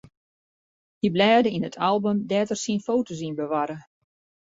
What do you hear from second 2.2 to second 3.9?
dêr't er syn foto's yn bewarre.